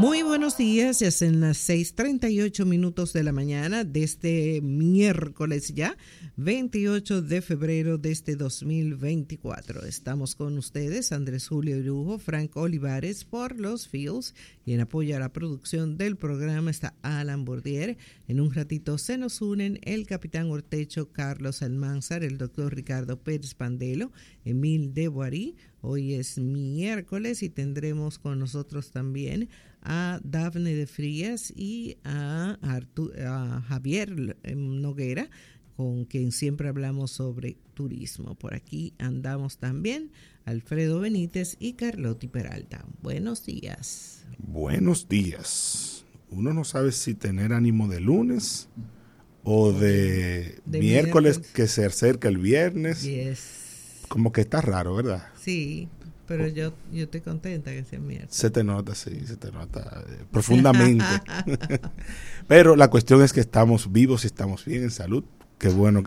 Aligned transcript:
Muy 0.00 0.22
buenos 0.22 0.56
días, 0.56 1.00
ya 1.00 1.10
son 1.10 1.40
las 1.40 1.58
6:38 1.58 2.64
minutos 2.64 3.12
de 3.12 3.22
la 3.22 3.32
mañana 3.32 3.84
de 3.84 4.02
este 4.02 4.62
miércoles 4.62 5.74
ya, 5.74 5.94
28 6.36 7.20
de 7.20 7.42
febrero 7.42 7.98
de 7.98 8.10
este 8.10 8.34
2024. 8.34 9.84
Estamos 9.84 10.34
con 10.36 10.56
ustedes, 10.56 11.12
Andrés 11.12 11.48
Julio 11.48 11.76
Irujo, 11.76 12.18
Frank 12.18 12.56
Olivares 12.56 13.26
por 13.26 13.60
los 13.60 13.88
Fields 13.88 14.34
y 14.64 14.72
en 14.72 14.80
apoyo 14.80 15.16
a 15.16 15.20
la 15.20 15.34
producción 15.34 15.98
del 15.98 16.16
programa 16.16 16.70
está 16.70 16.94
Alan 17.02 17.44
Bordier. 17.44 17.98
En 18.26 18.40
un 18.40 18.54
ratito 18.54 18.96
se 18.96 19.18
nos 19.18 19.42
unen 19.42 19.78
el 19.82 20.06
capitán 20.06 20.50
Ortecho 20.50 21.12
Carlos 21.12 21.60
Almanzar, 21.60 22.24
el 22.24 22.38
doctor 22.38 22.74
Ricardo 22.74 23.18
Pérez 23.18 23.52
Pandelo, 23.52 24.12
Emil 24.46 24.94
de 24.94 25.08
Boarí. 25.08 25.56
Hoy 25.82 26.14
es 26.14 26.38
miércoles 26.38 27.42
y 27.42 27.48
tendremos 27.48 28.18
con 28.18 28.38
nosotros 28.38 28.90
también 28.90 29.48
a 29.82 30.20
Dafne 30.22 30.74
de 30.74 30.86
Frías 30.86 31.52
y 31.56 31.96
a, 32.04 32.58
a 32.62 33.60
Javier 33.62 34.36
Noguera, 34.54 35.30
con 35.76 36.04
quien 36.04 36.32
siempre 36.32 36.68
hablamos 36.68 37.12
sobre 37.12 37.56
turismo. 37.72 38.34
Por 38.34 38.54
aquí 38.54 38.92
andamos 38.98 39.56
también 39.56 40.10
Alfredo 40.44 41.00
Benítez 41.00 41.56
y 41.58 41.74
Carlotti 41.74 42.28
Peralta. 42.28 42.84
Buenos 43.02 43.46
días. 43.46 44.24
Buenos 44.38 45.08
días. 45.08 46.04
Uno 46.28 46.52
no 46.52 46.64
sabe 46.64 46.92
si 46.92 47.14
tener 47.14 47.52
ánimo 47.52 47.88
de 47.88 48.00
lunes 48.00 48.68
o 49.42 49.72
de, 49.72 50.60
miércoles, 50.66 51.38
que 51.38 51.66
se 51.66 51.84
acerca 51.86 52.28
el 52.28 52.38
viernes. 52.38 53.02
Como 54.10 54.32
que 54.32 54.40
está 54.40 54.60
raro, 54.60 54.96
¿verdad? 54.96 55.22
Sí, 55.40 55.88
pero 56.26 56.48
yo, 56.48 56.72
yo 56.92 57.04
estoy 57.04 57.20
contenta 57.20 57.70
que 57.70 57.84
sea 57.84 58.00
miércoles. 58.00 58.34
Se 58.34 58.50
te 58.50 58.64
nota, 58.64 58.96
sí, 58.96 59.20
se 59.24 59.36
te 59.36 59.52
nota 59.52 60.02
eh, 60.08 60.24
profundamente. 60.32 61.04
pero 62.48 62.74
la 62.74 62.90
cuestión 62.90 63.22
es 63.22 63.32
que 63.32 63.38
estamos 63.38 63.92
vivos 63.92 64.24
y 64.24 64.26
estamos 64.26 64.64
bien 64.64 64.82
en 64.82 64.90
salud. 64.90 65.22
Qué 65.58 65.68
bueno 65.68 66.02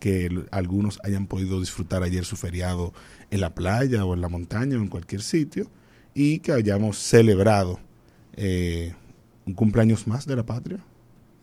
que 0.00 0.44
algunos 0.50 0.98
hayan 1.04 1.28
podido 1.28 1.60
disfrutar 1.60 2.02
ayer 2.02 2.24
su 2.24 2.34
feriado 2.34 2.92
en 3.30 3.40
la 3.40 3.54
playa 3.54 4.04
o 4.04 4.14
en 4.14 4.20
la 4.20 4.28
montaña 4.28 4.76
o 4.76 4.80
en 4.80 4.88
cualquier 4.88 5.22
sitio 5.22 5.70
y 6.12 6.40
que 6.40 6.50
hayamos 6.50 6.98
celebrado 6.98 7.78
eh, 8.34 8.94
un 9.46 9.54
cumpleaños 9.54 10.08
más 10.08 10.26
de 10.26 10.34
la 10.34 10.44
patria, 10.44 10.80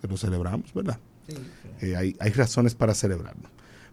que 0.01 0.09
lo 0.09 0.17
celebramos, 0.17 0.73
¿verdad? 0.73 0.99
Sí, 1.25 1.35
eh, 1.79 1.95
hay, 1.95 2.17
hay 2.19 2.31
razones 2.31 2.75
para 2.75 2.93
celebrarlo. 2.93 3.49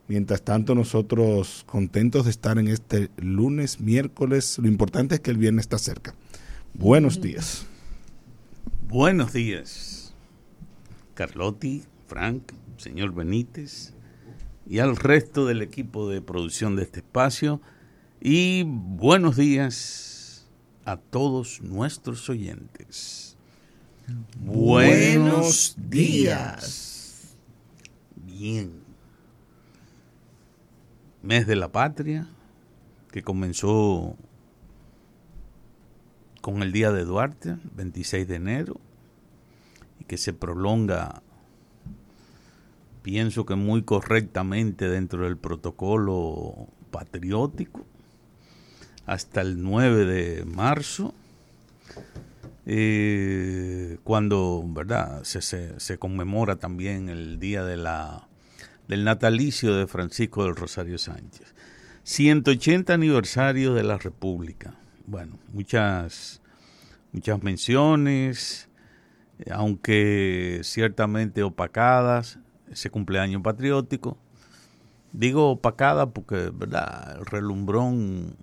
Mientras 0.08 0.40
tanto, 0.40 0.74
nosotros 0.74 1.64
contentos 1.66 2.24
de 2.24 2.30
estar 2.30 2.58
en 2.58 2.68
este 2.68 3.10
lunes, 3.18 3.78
miércoles. 3.78 4.58
Lo 4.58 4.66
importante 4.66 5.16
es 5.16 5.20
que 5.20 5.30
el 5.30 5.36
viernes 5.36 5.64
está 5.64 5.76
cerca. 5.76 6.14
Buenos 6.72 7.20
días. 7.20 7.66
Buenos 8.88 9.34
días, 9.34 10.14
Carlotti, 11.12 11.82
Frank, 12.06 12.52
señor 12.78 13.12
Benítez 13.12 13.92
y 14.66 14.78
al 14.78 14.96
resto 14.96 15.44
del 15.44 15.60
equipo 15.60 16.08
de 16.08 16.22
producción 16.22 16.74
de 16.74 16.84
este 16.84 17.00
espacio. 17.00 17.60
Y 18.18 18.62
buenos 18.64 19.36
días 19.36 20.46
a 20.86 20.96
todos 20.96 21.60
nuestros 21.60 22.30
oyentes. 22.30 23.36
Buenos 24.40 25.76
días. 25.76 27.36
Bien 28.16 28.77
mes 31.22 31.46
de 31.46 31.56
la 31.56 31.72
patria, 31.72 32.28
que 33.10 33.22
comenzó 33.22 34.16
con 36.40 36.62
el 36.62 36.72
Día 36.72 36.92
de 36.92 37.04
Duarte, 37.04 37.56
26 37.74 38.28
de 38.28 38.36
enero, 38.36 38.80
y 40.00 40.04
que 40.04 40.16
se 40.16 40.32
prolonga, 40.32 41.22
pienso 43.02 43.46
que 43.46 43.54
muy 43.56 43.82
correctamente 43.82 44.88
dentro 44.88 45.24
del 45.24 45.36
protocolo 45.36 46.68
patriótico, 46.90 47.84
hasta 49.06 49.40
el 49.40 49.62
9 49.62 50.04
de 50.04 50.44
marzo, 50.44 51.14
eh, 52.66 53.98
cuando 54.04 54.62
¿verdad? 54.66 55.24
Se, 55.24 55.40
se, 55.40 55.80
se 55.80 55.98
conmemora 55.98 56.56
también 56.56 57.08
el 57.08 57.40
Día 57.40 57.64
de 57.64 57.78
la 57.78 58.27
del 58.88 59.04
natalicio 59.04 59.76
de 59.76 59.86
Francisco 59.86 60.44
del 60.44 60.56
Rosario 60.56 60.98
Sánchez. 60.98 61.54
180 62.02 62.94
aniversario 62.94 63.74
de 63.74 63.82
la 63.82 63.98
República. 63.98 64.74
Bueno, 65.06 65.38
muchas, 65.52 66.40
muchas 67.12 67.42
menciones, 67.42 68.68
aunque 69.50 70.60
ciertamente 70.64 71.42
opacadas, 71.42 72.38
ese 72.70 72.90
cumpleaños 72.90 73.42
patriótico. 73.42 74.18
Digo 75.12 75.50
opacada 75.50 76.10
porque, 76.10 76.50
¿verdad? 76.52 77.18
El 77.18 77.26
relumbrón 77.26 78.36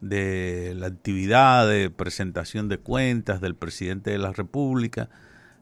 de 0.00 0.74
la 0.76 0.86
actividad 0.86 1.66
de 1.66 1.88
presentación 1.88 2.68
de 2.68 2.78
cuentas 2.78 3.40
del 3.40 3.54
presidente 3.54 4.10
de 4.10 4.18
la 4.18 4.32
República 4.32 5.08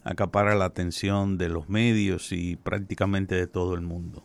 acapara 0.05 0.55
la 0.55 0.65
atención 0.65 1.39
de 1.39 1.49
los 1.49 1.69
medios 1.69 2.33
y 2.33 2.57
prácticamente 2.57 3.35
de 3.35 3.47
todo 3.47 3.75
el 3.75 3.83
mundo. 3.83 4.25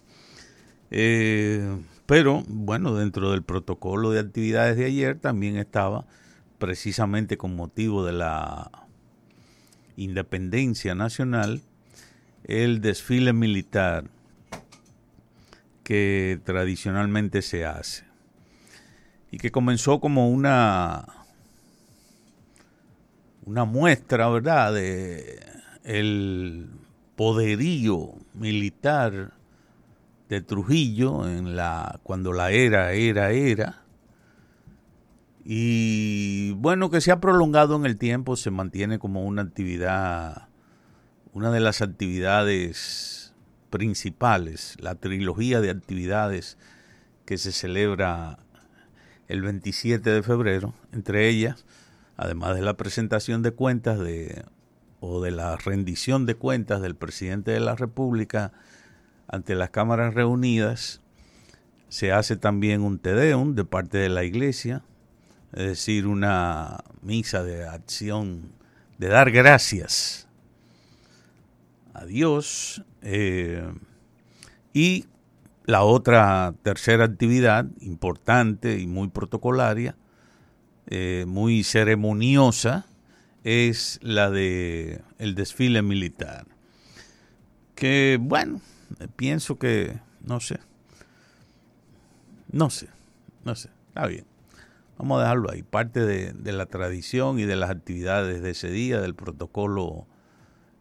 Eh, 0.92 1.78
pero 2.06 2.44
bueno, 2.48 2.96
dentro 2.96 3.32
del 3.32 3.44
protocolo 3.44 4.12
de 4.12 4.22
actividades 4.22 4.78
de 4.78 4.86
ayer 4.86 5.20
también 5.20 5.58
estaba 5.58 6.06
precisamente 6.58 7.38
con 7.38 7.56
motivo 7.56 8.06
de 8.06 8.14
la 8.14 8.72
independencia 9.98 10.96
nacional 10.96 11.62
el 12.44 12.82
desfile 12.82 13.34
militar 13.34 14.06
que 15.84 16.40
tradicionalmente 16.44 17.42
se 17.42 17.66
hace 17.66 18.06
y 19.32 19.38
que 19.38 19.52
comenzó 19.52 20.00
como 20.00 20.30
una 20.30 21.06
una 23.46 23.64
muestra, 23.64 24.28
¿verdad?, 24.28 24.74
de 24.74 25.40
el 25.88 26.70
poderío 27.16 28.12
militar 28.34 29.32
de 30.28 30.42
Trujillo 30.42 31.30
en 31.30 31.56
la 31.56 32.02
cuando 32.04 32.34
la 32.34 32.52
era 32.52 32.92
era 32.92 33.32
era. 33.32 33.84
Y 35.46 36.52
bueno 36.58 36.90
que 36.90 37.00
se 37.00 37.12
ha 37.12 37.22
prolongado 37.22 37.78
en 37.78 37.86
el 37.86 37.98
tiempo 37.98 38.36
se 38.36 38.52
mantiene 38.52 39.00
como 39.00 39.26
una 39.26 39.44
actividad 39.44 40.50
una 41.32 41.52
de 41.52 41.62
las 41.62 41.82
actividades 41.82 43.34
principales 43.70 44.76
la 44.82 44.96
trilogía 44.96 45.62
de 45.62 45.70
actividades 45.70 46.58
que 47.26 47.38
se 47.38 47.54
celebra 47.54 48.40
el 49.30 49.42
27 49.42 50.10
de 50.10 50.24
febrero 50.24 50.74
entre 50.92 51.30
ellas 51.30 51.66
además 52.18 52.56
de 52.56 52.62
la 52.62 52.76
presentación 52.76 53.42
de 53.42 53.52
cuentas 53.52 54.00
de 54.00 54.44
o 55.00 55.22
de 55.22 55.32
la 55.32 55.56
rendición 55.58 56.26
de 56.26 56.36
cuentas 56.36 56.82
del 56.82 56.96
presidente 56.96 57.52
de 57.52 57.60
la 57.60 57.76
República 57.76 58.52
ante 59.28 59.56
las 59.56 59.70
cámaras 59.70 60.14
reunidas, 60.14 61.02
se 61.90 62.12
hace 62.12 62.36
también 62.36 62.82
un 62.82 63.00
tedeum 63.00 63.56
de 63.56 63.66
parte 63.66 63.98
de 63.98 64.10
la 64.10 64.24
iglesia, 64.24 64.84
es 65.54 65.66
decir, 65.66 66.08
una 66.08 66.84
misa 67.02 67.44
de 67.44 67.66
acción, 67.66 68.52
de 68.98 69.08
dar 69.08 69.32
gracias 69.32 70.28
a 71.94 72.06
Dios. 72.06 72.84
Eh, 73.02 73.72
y 74.74 75.06
la 75.66 75.84
otra 75.84 76.54
tercera 76.64 77.06
actividad 77.06 77.66
importante 77.82 78.80
y 78.80 78.88
muy 78.88 79.10
protocolaria, 79.10 79.96
eh, 80.88 81.26
muy 81.28 81.64
ceremoniosa, 81.64 82.86
es 83.44 84.00
la 84.02 84.30
de 84.30 85.02
el 85.18 85.36
desfile 85.36 85.82
militar. 85.82 86.48
Que 87.76 88.18
bueno, 88.20 88.62
pienso 89.16 89.58
que 89.58 90.00
no 90.22 90.40
sé. 90.40 90.60
No 92.52 92.70
sé, 92.70 92.88
no 93.44 93.56
sé, 93.56 93.70
está 93.90 94.08
bien. 94.08 94.26
Vamos 94.98 95.20
a 95.20 95.24
dejarlo 95.24 95.52
ahí, 95.52 95.62
parte 95.62 96.06
de, 96.06 96.52
la 96.52 96.66
tradición 96.66 97.40
y 97.40 97.44
de 97.44 97.56
las 97.56 97.70
actividades 97.70 98.42
de 98.42 98.50
ese 98.50 98.72
día, 98.72 99.00
del 99.00 99.14
protocolo 99.14 100.08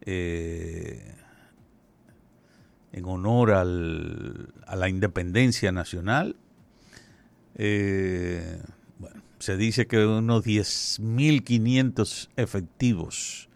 eh, 0.00 1.14
en 2.92 3.04
honor 3.04 3.52
al, 3.52 4.54
a 4.66 4.76
la 4.76 4.88
independencia 4.88 5.70
nacional. 5.70 6.36
Eh, 7.56 8.62
se 9.38 9.56
dice 9.56 9.86
que 9.86 10.04
unos 10.04 10.44
10.500 10.44 12.28
efectivos. 12.36 13.48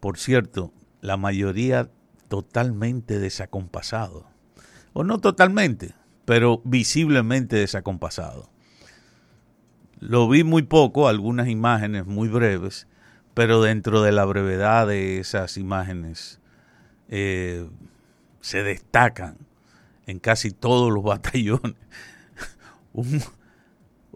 Por 0.00 0.18
cierto, 0.18 0.72
la 1.00 1.16
mayoría 1.16 1.90
totalmente 2.28 3.18
desacompasados. 3.18 4.24
O 4.92 5.04
no 5.04 5.18
totalmente, 5.18 5.94
pero 6.24 6.60
visiblemente 6.64 7.56
desacompasados. 7.56 8.48
Lo 9.98 10.28
vi 10.28 10.44
muy 10.44 10.62
poco, 10.62 11.08
algunas 11.08 11.48
imágenes 11.48 12.06
muy 12.06 12.28
breves, 12.28 12.88
pero 13.34 13.62
dentro 13.62 14.02
de 14.02 14.12
la 14.12 14.24
brevedad 14.24 14.86
de 14.86 15.18
esas 15.18 15.56
imágenes 15.56 16.40
eh, 17.08 17.68
se 18.40 18.62
destacan 18.62 19.38
en 20.06 20.18
casi 20.18 20.50
todos 20.50 20.92
los 20.92 21.02
batallones 21.04 21.76
un, 22.92 23.22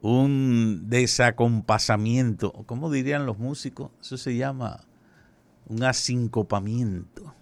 un 0.02 0.84
desacompasamiento, 0.88 2.52
¿cómo 2.66 2.90
dirían 2.90 3.26
los 3.26 3.38
músicos? 3.38 3.90
Eso 4.00 4.16
se 4.16 4.36
llama 4.36 4.80
un 5.68 5.82
asincopamiento. 5.82 7.32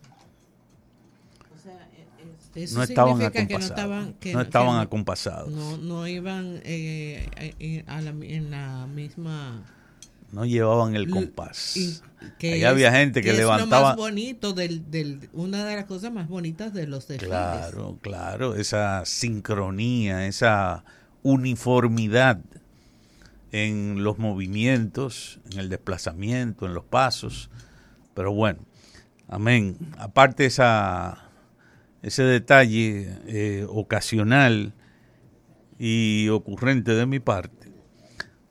Eso 2.55 2.77
no 2.77 2.85
estaban 2.85 3.21
acompasados. 3.21 3.49
que 3.49 3.59
no 3.59 3.65
estaban, 3.65 4.12
que- 4.15 4.33
no 4.33 4.39
que 4.39 4.45
estaban 4.45 4.79
acompasados. 4.81 5.51
No, 5.51 5.77
no 5.77 6.06
iban 6.06 6.61
eh, 6.62 7.29
eh, 7.59 7.85
a 7.89 8.01
la- 8.01 8.11
en 8.11 8.51
la 8.53 8.87
misma... 8.87 9.65
No 10.31 10.45
llevaban 10.45 10.95
el 10.95 11.11
compás. 11.11 11.77
y- 11.77 11.99
que 12.39 12.53
Ahí 12.55 12.61
es- 12.62 12.67
había 12.69 12.93
gente 12.93 13.23
que, 13.23 13.31
es 13.31 13.35
lo 13.37 13.41
levantaba. 13.43 13.89
más 13.91 13.97
bonito 13.97 14.53
del, 14.53 14.89
del, 14.91 15.29
una 15.33 15.65
de 15.65 15.75
las 15.77 15.85
cosas 15.87 16.12
más 16.12 16.29
bonitas 16.29 16.73
de 16.73 16.87
los 16.87 17.09
desfiles. 17.09 17.29
Claro, 17.29 17.99
claro, 18.01 18.55
esa 18.55 19.05
sincronía, 19.05 20.27
esa 20.29 20.85
uniformidad 21.25 22.38
en 23.50 24.05
los 24.05 24.19
movimientos, 24.19 25.41
en 25.50 25.59
el 25.59 25.69
desplazamiento, 25.69 26.67
en 26.67 26.75
los 26.75 26.85
pasos. 26.85 27.50
Pero 28.15 28.32
bueno, 28.32 28.61
amén. 29.26 29.76
Aparte 29.99 30.44
esa, 30.44 31.31
ese 32.03 32.23
detalle 32.23 33.19
eh, 33.26 33.67
ocasional 33.69 34.75
y 35.79 36.29
ocurrente 36.29 36.93
de 36.93 37.06
mi 37.06 37.19
parte, 37.19 37.73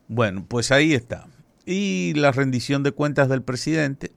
bueno, 0.08 0.46
pues 0.48 0.72
ahí 0.72 0.94
está. 0.94 1.28
Y 1.66 2.14
la 2.16 2.32
rendición 2.32 2.84
de 2.84 2.92
cuentas 2.92 3.30
del 3.30 3.42
presidente, 3.42 4.12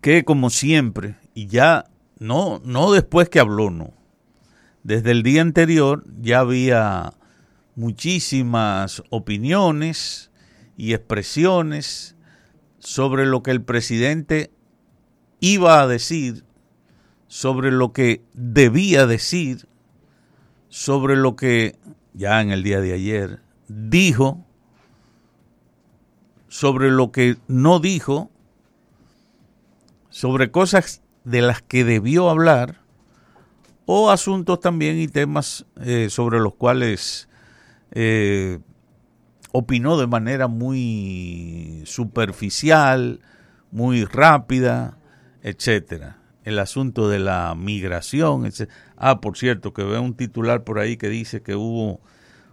que 0.00 0.24
como 0.24 0.50
siempre, 0.50 1.16
y 1.34 1.46
ya 1.46 1.86
no, 2.18 2.60
no 2.64 2.92
después 2.92 3.28
que 3.28 3.40
habló, 3.40 3.70
no. 3.70 3.99
Desde 4.82 5.10
el 5.10 5.22
día 5.22 5.42
anterior 5.42 6.04
ya 6.20 6.40
había 6.40 7.12
muchísimas 7.74 9.02
opiniones 9.10 10.30
y 10.76 10.94
expresiones 10.94 12.16
sobre 12.78 13.26
lo 13.26 13.42
que 13.42 13.50
el 13.50 13.62
presidente 13.62 14.50
iba 15.40 15.82
a 15.82 15.86
decir, 15.86 16.44
sobre 17.28 17.70
lo 17.70 17.92
que 17.92 18.24
debía 18.32 19.06
decir, 19.06 19.66
sobre 20.68 21.16
lo 21.16 21.36
que 21.36 21.78
ya 22.14 22.40
en 22.40 22.50
el 22.50 22.62
día 22.62 22.80
de 22.80 22.94
ayer 22.94 23.42
dijo, 23.68 24.44
sobre 26.48 26.90
lo 26.90 27.12
que 27.12 27.36
no 27.48 27.80
dijo, 27.80 28.30
sobre 30.08 30.50
cosas 30.50 31.02
de 31.24 31.42
las 31.42 31.62
que 31.62 31.84
debió 31.84 32.30
hablar 32.30 32.79
o 33.92 34.10
asuntos 34.10 34.60
también 34.60 35.00
y 35.00 35.08
temas 35.08 35.66
eh, 35.82 36.06
sobre 36.10 36.38
los 36.38 36.54
cuales 36.54 37.28
eh, 37.90 38.60
opinó 39.50 39.98
de 39.98 40.06
manera 40.06 40.46
muy 40.46 41.82
superficial, 41.86 43.18
muy 43.72 44.04
rápida, 44.04 44.96
etcétera. 45.42 46.18
El 46.44 46.60
asunto 46.60 47.08
de 47.08 47.18
la 47.18 47.56
migración. 47.56 48.48
Ah, 48.96 49.20
por 49.20 49.36
cierto, 49.36 49.72
que 49.74 49.82
veo 49.82 50.00
un 50.00 50.14
titular 50.14 50.62
por 50.62 50.78
ahí 50.78 50.96
que 50.96 51.08
dice 51.08 51.42
que 51.42 51.56
hubo 51.56 52.00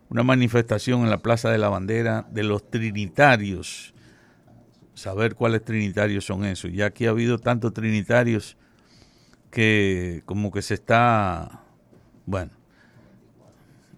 una 0.10 0.24
manifestación 0.24 1.02
en 1.02 1.12
la 1.12 1.20
Plaza 1.20 1.52
de 1.52 1.60
la 1.60 1.70
Bandera 1.70 2.26
de 2.32 2.46
los 2.46 2.68
trinitarios. 2.68 3.94
Saber 4.96 5.36
cuáles 5.36 5.64
trinitarios 5.64 6.26
son 6.26 6.46
esos. 6.46 6.74
Ya 6.74 6.88
aquí 6.88 7.06
ha 7.06 7.12
habido 7.12 7.38
tantos 7.38 7.74
trinitarios 7.74 8.58
que 9.52 10.24
como 10.26 10.52
que 10.52 10.62
se 10.62 10.76
está... 10.76 11.64
Bueno, 12.26 12.52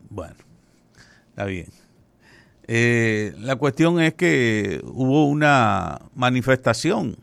bueno, 0.09 0.35
está 1.29 1.45
bien. 1.45 1.67
Eh, 2.67 3.33
la 3.39 3.55
cuestión 3.55 3.99
es 3.99 4.13
que 4.13 4.81
hubo 4.83 5.27
una 5.27 5.99
manifestación 6.13 7.17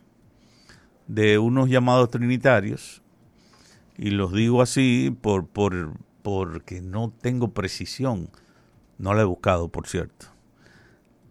de 1.06 1.38
unos 1.38 1.68
llamados 1.68 2.10
trinitarios, 2.10 3.02
y 3.96 4.10
los 4.10 4.32
digo 4.32 4.60
así 4.60 5.16
por, 5.20 5.46
por, 5.46 5.92
porque 6.22 6.80
no 6.80 7.12
tengo 7.20 7.52
precisión, 7.52 8.28
no 8.98 9.14
la 9.14 9.22
he 9.22 9.24
buscado, 9.24 9.68
por 9.68 9.86
cierto. 9.86 10.26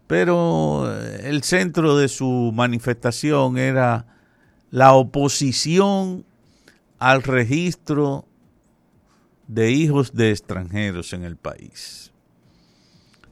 Pero 0.06 0.90
eh, 0.90 1.28
el 1.28 1.42
centro 1.42 1.96
de 1.96 2.08
su 2.08 2.52
manifestación 2.54 3.58
era 3.58 4.06
la 4.70 4.94
oposición 4.94 6.24
al 6.98 7.22
registro 7.22 8.26
de 9.48 9.70
hijos 9.70 10.14
de 10.14 10.30
extranjeros 10.30 11.12
en 11.12 11.24
el 11.24 11.36
país. 11.36 12.12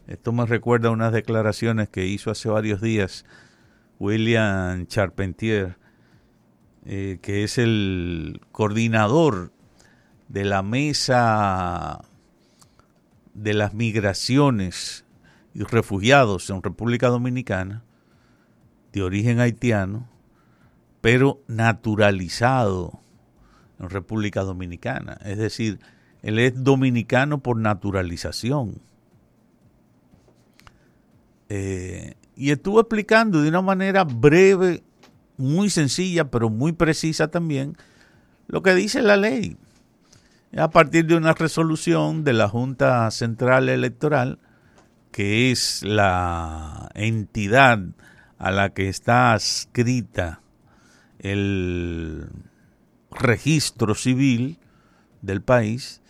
Esto 0.06 0.32
me 0.32 0.44
recuerda 0.44 0.90
unas 0.90 1.12
declaraciones 1.12 1.88
que 1.88 2.06
hizo 2.06 2.31
hace 2.31 2.49
varios 2.49 2.81
días 2.81 3.25
William 3.99 4.87
Charpentier, 4.87 5.78
eh, 6.84 7.19
que 7.22 7.44
es 7.44 7.56
el 7.56 8.40
coordinador 8.52 9.52
de 10.28 10.44
la 10.44 10.62
mesa 10.62 12.05
de 13.32 13.55
las 13.55 13.72
migraciones 13.72 15.05
y 15.55 15.62
refugiados 15.62 16.50
en 16.50 16.62
República 16.62 17.08
Dominicana, 17.08 17.82
de 18.93 19.02
origen 19.02 19.40
haitiano, 19.40 20.08
pero 21.00 21.43
naturalizado 21.49 23.03
en 23.78 23.90
República 23.90 24.42
Dominicana. 24.42 25.18
Es 25.24 25.38
decir, 25.38 25.78
él 26.22 26.38
es 26.38 26.62
dominicano 26.62 27.38
por 27.38 27.58
naturalización. 27.58 28.80
Eh, 31.48 32.14
y 32.36 32.50
estuvo 32.50 32.80
explicando 32.80 33.42
de 33.42 33.48
una 33.48 33.62
manera 33.62 34.04
breve, 34.04 34.82
muy 35.36 35.68
sencilla, 35.70 36.30
pero 36.30 36.48
muy 36.48 36.72
precisa 36.72 37.28
también, 37.28 37.76
lo 38.46 38.62
que 38.62 38.74
dice 38.74 39.02
la 39.02 39.16
ley. 39.16 39.56
A 40.56 40.70
partir 40.70 41.06
de 41.06 41.16
una 41.16 41.32
resolución 41.32 42.24
de 42.24 42.32
la 42.32 42.48
Junta 42.48 43.10
Central 43.10 43.68
Electoral, 43.68 44.38
que 45.10 45.50
es 45.50 45.82
la 45.82 46.90
entidad 46.94 47.80
a 48.38 48.50
la 48.50 48.70
que 48.70 48.88
está 48.88 49.32
adscrita 49.32 50.40
el 51.19 52.28
registro 53.14 53.94
civil 53.94 54.58
del 55.22 55.42
país, 55.42 56.02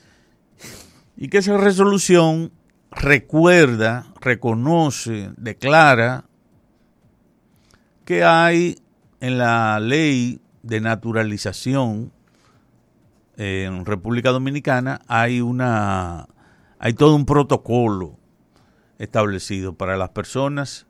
y 1.17 1.29
que 1.29 1.39
esa 1.39 1.57
resolución 1.57 2.53
recuerda, 2.91 4.13
reconoce, 4.21 5.31
declara 5.37 6.25
que 8.05 8.25
hay 8.25 8.79
en 9.21 9.39
la 9.39 9.81
ley 9.81 10.41
de 10.63 10.81
naturalización 10.81 12.13
en 13.37 13.85
República 13.85 14.31
Dominicana 14.31 15.01
hay 15.09 15.41
una 15.41 16.29
hay 16.79 16.95
todo 16.95 17.17
un 17.17 17.27
protocolo 17.27 18.19
establecido 18.99 19.75
para 19.75 19.97
las 19.97 20.11
personas 20.11 20.87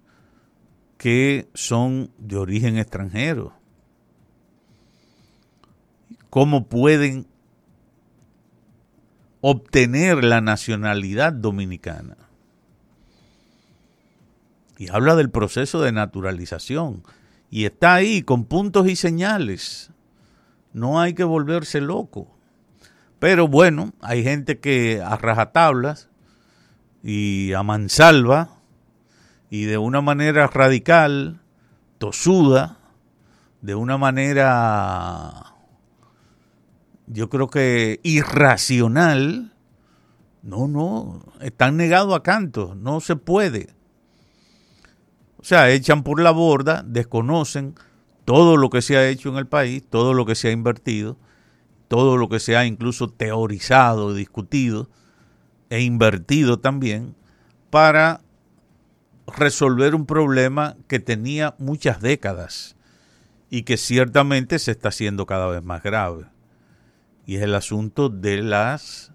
que 0.99 1.49
son 1.55 2.11
de 2.19 2.37
origen 2.37 2.79
extranjero. 2.79 3.55
¿Cómo 6.35 6.67
pueden 6.67 7.29
obtener 9.41 10.25
la 10.25 10.41
nacionalidad 10.41 11.33
dominicana? 11.33 12.17
Y 14.77 14.91
habla 14.91 15.15
del 15.15 15.31
proceso 15.31 15.81
de 15.81 15.93
naturalización. 15.93 17.05
Y 17.53 17.67
está 17.67 17.95
ahí 17.95 18.23
con 18.23 18.47
puntos 18.47 18.89
y 18.89 18.97
señales. 18.97 19.93
No 20.73 21.01
hay 21.01 21.15
que 21.15 21.23
volverse 21.23 21.81
loco. 21.81 22.37
Pero 23.21 23.47
bueno, 23.47 23.93
hay 24.01 24.25
gente 24.25 24.59
que 24.59 25.01
a 25.01 25.17
rajatablas 25.17 26.09
y 27.05 27.53
a 27.53 27.63
mansalva 27.63 28.57
y 29.51 29.67
de 29.67 29.79
una 29.79 30.01
manera 30.01 30.49
radical, 30.49 31.41
tosuda, 31.99 32.79
de 33.63 33.77
una 33.77 33.99
manera, 33.99 35.54
yo 37.07 37.29
creo 37.29 37.49
que 37.49 38.01
irracional, 38.03 39.53
no, 40.43 40.69
no, 40.69 41.23
están 41.41 41.77
negados 41.77 42.15
a 42.15 42.23
canto, 42.23 42.75
no 42.75 43.01
se 43.01 43.17
puede. 43.17 43.69
O 45.39 45.45
sea, 45.45 45.71
echan 45.71 46.03
por 46.03 46.21
la 46.21 46.31
borda, 46.31 46.83
desconocen 46.87 47.75
todo 48.25 48.57
lo 48.57 48.71
que 48.71 48.83
se 48.83 48.97
ha 48.97 49.09
hecho 49.09 49.29
en 49.29 49.37
el 49.37 49.47
país, 49.47 49.85
todo 49.89 50.15
lo 50.15 50.25
que 50.25 50.35
se 50.35 50.49
ha 50.49 50.53
invertido, 50.53 51.19
todo 51.89 52.17
lo 52.17 52.29
que 52.29 52.41
se 52.41 52.57
ha 52.57 52.65
incluso 52.65 53.11
teorizado, 53.11 54.15
discutido 54.15 54.89
e 55.69 55.83
invertido 55.83 56.59
también 56.59 57.15
para 57.71 58.23
resolver 59.27 59.95
un 59.95 60.07
problema 60.07 60.77
que 60.89 60.99
tenía 60.99 61.55
muchas 61.59 62.01
décadas 62.01 62.77
y 63.51 63.63
que 63.63 63.77
ciertamente 63.77 64.59
se 64.59 64.71
está 64.71 64.89
haciendo 64.89 65.27
cada 65.27 65.47
vez 65.47 65.63
más 65.63 65.83
grave. 65.83 66.27
Y 67.27 67.37
es 67.37 67.43
el 67.43 67.55
asunto 67.55 68.09
de 68.09 68.43
las 68.43 69.13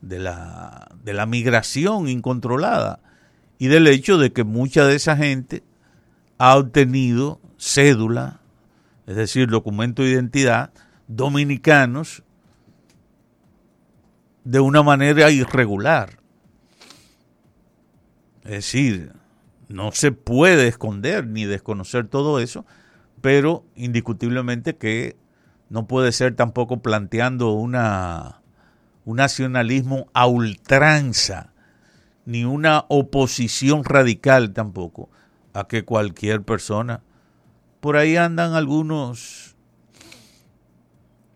de 0.00 0.18
la, 0.18 0.88
de 1.02 1.12
la 1.12 1.26
migración 1.26 2.08
incontrolada 2.08 3.00
y 3.58 3.66
del 3.66 3.86
hecho 3.86 4.18
de 4.18 4.32
que 4.32 4.44
mucha 4.44 4.84
de 4.84 4.94
esa 4.94 5.16
gente 5.16 5.64
ha 6.38 6.56
obtenido 6.56 7.40
cédula, 7.58 8.40
es 9.06 9.16
decir, 9.16 9.48
documento 9.48 10.02
de 10.02 10.10
identidad, 10.10 10.70
dominicanos 11.08 12.22
de 14.44 14.60
una 14.60 14.82
manera 14.82 15.30
irregular. 15.30 16.20
Es 18.44 18.50
decir, 18.50 19.12
no 19.68 19.92
se 19.92 20.12
puede 20.12 20.68
esconder 20.68 21.26
ni 21.26 21.44
desconocer 21.44 22.06
todo 22.06 22.38
eso, 22.38 22.64
pero 23.20 23.64
indiscutiblemente 23.74 24.76
que 24.76 25.16
no 25.70 25.86
puede 25.86 26.12
ser 26.12 26.34
tampoco 26.34 26.80
planteando 26.80 27.52
una, 27.52 28.40
un 29.04 29.16
nacionalismo 29.16 30.08
a 30.14 30.26
ultranza, 30.26 31.52
ni 32.24 32.44
una 32.44 32.84
oposición 32.88 33.84
radical 33.84 34.52
tampoco 34.52 35.10
a 35.52 35.66
que 35.66 35.84
cualquier 35.84 36.42
persona. 36.42 37.02
Por 37.80 37.96
ahí 37.96 38.16
andan 38.16 38.54
algunos, 38.54 39.56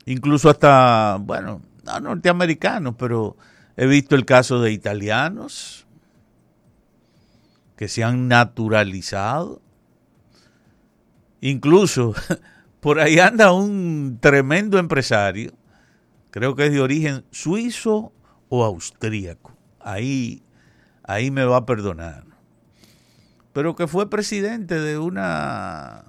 incluso 0.07 0.51
hasta, 0.51 1.19
bueno, 1.21 1.63
no 1.85 2.01
norteamericanos, 2.01 2.95
pero 2.99 3.37
he 3.77 3.87
visto 3.87 4.15
el 4.15 4.25
caso 4.25 4.61
de 4.61 4.73
italianos 4.73 5.87
que 7.77 7.89
se 7.89 8.05
han 8.05 8.29
naturalizado. 8.29 9.61
Incluso 11.41 12.15
por 12.83 13.01
ahí 13.01 13.19
anda 13.19 13.53
un 13.53 14.19
tremendo 14.21 14.79
empresario 14.79 15.55
creo 16.33 16.57
que 16.57 16.67
es 16.67 16.73
de 16.73 16.81
origen 16.81 17.25
suizo 17.31 18.13
o 18.49 18.65
austríaco. 18.65 19.57
Ahí, 19.79 20.43
ahí 21.05 21.31
me 21.31 21.45
va 21.45 21.59
a 21.59 21.67
perdonar. 21.67 22.25
Pero 23.53 23.77
que 23.77 23.87
fue 23.87 24.11
presidente 24.11 24.81
de 24.81 24.99
una 24.99 26.07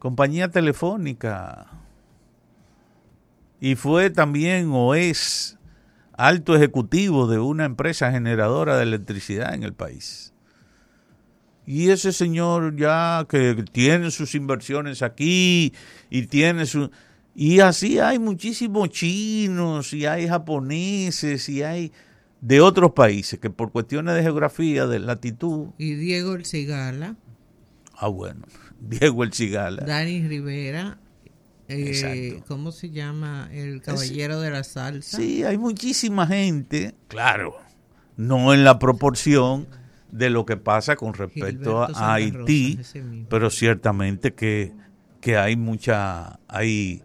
compañía 0.00 0.50
telefónica 0.50 1.68
y 3.60 3.76
fue 3.76 4.10
también 4.10 4.70
o 4.72 4.94
es 4.94 5.56
alto 6.12 6.56
ejecutivo 6.56 7.28
de 7.28 7.38
una 7.38 7.64
empresa 7.64 8.10
generadora 8.10 8.76
de 8.76 8.82
electricidad 8.82 9.54
en 9.54 9.62
el 9.62 9.72
país. 9.72 10.34
Y 11.66 11.90
ese 11.90 12.12
señor 12.12 12.76
ya 12.76 13.26
que 13.28 13.64
tiene 13.72 14.10
sus 14.10 14.34
inversiones 14.34 15.02
aquí 15.02 15.72
y 16.10 16.26
tiene 16.26 16.64
su 16.66 16.90
y 17.38 17.60
así 17.60 17.98
hay 17.98 18.18
muchísimos 18.18 18.88
chinos 18.88 19.92
y 19.92 20.06
hay 20.06 20.26
japoneses 20.26 21.50
y 21.50 21.62
hay 21.62 21.92
de 22.40 22.62
otros 22.62 22.92
países 22.92 23.38
que 23.38 23.50
por 23.50 23.72
cuestiones 23.72 24.14
de 24.14 24.22
geografía, 24.22 24.86
de 24.86 25.00
latitud. 25.00 25.66
Y 25.76 25.96
Diego 25.96 26.34
El 26.34 26.46
Cigala. 26.46 27.16
Ah, 27.94 28.08
bueno, 28.08 28.46
Diego 28.80 29.22
El 29.22 29.34
Cigala. 29.34 29.84
Dani 29.84 30.26
Rivera. 30.26 30.98
Eh, 31.68 32.40
¿Cómo 32.48 32.72
se 32.72 32.88
llama? 32.88 33.50
El 33.52 33.82
caballero 33.82 34.40
de 34.40 34.50
la 34.50 34.64
salsa. 34.64 35.18
Sí, 35.18 35.44
hay 35.44 35.58
muchísima 35.58 36.26
gente, 36.26 36.94
claro, 37.08 37.58
no 38.16 38.54
en 38.54 38.64
la 38.64 38.78
proporción 38.78 39.66
de 40.10 40.30
lo 40.30 40.46
que 40.46 40.56
pasa 40.56 40.96
con 40.96 41.14
respecto 41.14 41.82
a 41.82 42.14
Haití, 42.14 42.78
pero 43.28 43.50
ciertamente 43.50 44.34
que, 44.34 44.72
que 45.20 45.36
hay 45.36 45.56
mucha, 45.56 46.38
hay 46.48 47.02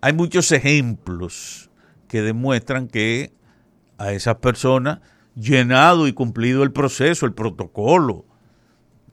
hay 0.00 0.12
muchos 0.12 0.52
ejemplos 0.52 1.70
que 2.06 2.22
demuestran 2.22 2.88
que 2.88 3.32
a 3.98 4.12
esas 4.12 4.36
personas, 4.36 5.00
llenado 5.34 6.06
y 6.06 6.12
cumplido 6.12 6.62
el 6.62 6.72
proceso, 6.72 7.26
el 7.26 7.34
protocolo, 7.34 8.24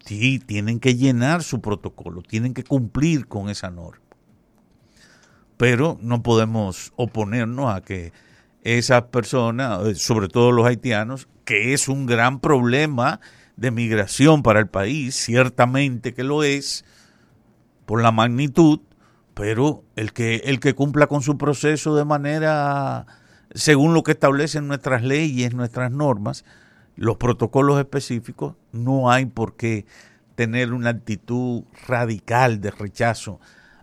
sí, 0.06 0.40
tienen 0.40 0.80
que 0.80 0.96
llenar 0.96 1.42
su 1.42 1.60
protocolo, 1.60 2.22
tienen 2.22 2.54
que 2.54 2.64
cumplir 2.64 3.28
con 3.28 3.50
esa 3.50 3.72
norma. 3.72 4.04
Pero 5.58 5.98
no 6.02 6.22
podemos 6.22 6.94
oponernos 6.96 7.74
a 7.74 7.82
que 7.82 8.14
esas 8.66 9.04
personas, 9.04 9.86
eh, 9.86 9.96
sobre 9.96 10.28
todo 10.28 10.52
los 10.52 10.66
haitianos, 10.66 11.30
que 11.46 11.74
es 11.74 11.88
un 11.88 12.08
gran 12.08 12.40
problema 12.40 13.22
de 13.56 13.72
migración 13.72 14.44
para 14.44 14.60
el 14.60 14.68
país, 14.68 15.16
ciertamente 15.16 16.14
que 16.14 16.24
lo 16.24 16.44
es, 16.44 16.84
por 17.86 18.02
la 18.02 18.12
magnitud, 18.12 18.80
pero 19.36 19.84
el 19.96 20.12
que, 20.14 20.38
el 20.46 20.60
que 20.60 20.74
cumpla 20.74 21.06
con 21.06 21.22
su 21.22 21.38
proceso 21.38 21.96
de 21.96 22.06
manera, 22.06 23.06
según 23.54 23.94
lo 23.94 24.02
que 24.02 24.14
establecen 24.14 24.68
nuestras 24.68 25.04
leyes, 25.04 25.54
nuestras 25.54 25.92
normas, 25.92 26.44
los 26.96 27.18
protocolos 27.18 27.78
específicos, 27.78 28.56
no 28.72 29.12
hay 29.12 29.28
por 29.28 29.56
qué 29.56 29.86
tener 30.34 30.74
una 30.74 30.90
actitud 30.90 31.66
radical 31.88 32.62
de 32.62 32.72
rechazo 32.72 33.40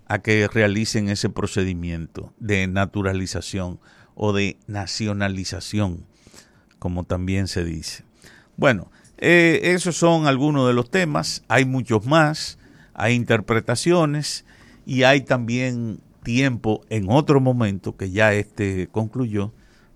a 0.06 0.18
que 0.18 0.48
realicen 0.48 1.08
ese 1.08 1.28
procedimiento 1.28 2.34
de 2.38 2.66
naturalización 2.66 3.78
o 4.14 4.32
de 4.32 4.56
nacionalización, 4.66 6.04
como 6.78 7.04
también 7.04 7.48
se 7.48 7.64
dice. 7.64 8.04
Bueno, 8.56 8.90
eh, 9.18 9.60
esos 9.74 9.96
son 9.96 10.26
algunos 10.26 10.66
de 10.66 10.74
los 10.74 10.90
temas, 10.90 11.44
hay 11.48 11.64
muchos 11.64 12.06
más, 12.06 12.58
hay 12.94 13.14
interpretaciones 13.14 14.44
y 14.84 15.04
hay 15.04 15.22
también 15.22 16.00
tiempo 16.22 16.84
en 16.88 17.06
otro 17.08 17.40
momento, 17.40 17.96
que 17.96 18.10
ya 18.10 18.32
este 18.32 18.88
concluyó, 18.88 19.52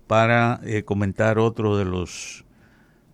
para 0.07 0.61
eh, 0.63 0.83
comentar 0.83 1.37
otro 1.37 1.77
de 1.77 1.85
los 1.85 2.45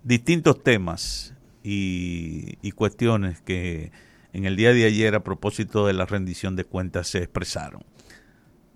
distintos 0.03 0.62
temas 0.63 1.33
y, 1.63 2.57
y, 2.62 2.72
cuestiones 2.72 3.41
que 3.41 3.91
en 4.33 4.45
el 4.45 4.55
día 4.55 4.74
de 4.74 4.86
ayer 4.86 5.15
a 5.15 5.24
propósito 5.24 5.88
de 5.88 5.93
la 5.93 6.05
rendición 6.05 6.55
de 6.55 6.65
cuentas 6.65 7.07
se 7.07 7.19
expresaron. 7.19 7.83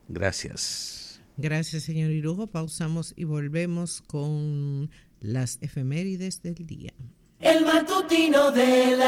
Gracias. 0.07 1.06
Gracias, 1.37 1.83
señor 1.83 2.09
Irujo. 2.09 2.47
Pausamos 2.47 3.13
y 3.15 3.23
volvemos 3.23 4.01
con 4.01 4.89
las 5.19 5.59
efemérides 5.61 6.41
del 6.41 6.55
día. 6.55 6.93
El 7.39 7.63
matutino 7.63 8.51
de 8.51 8.95
la 8.95 8.95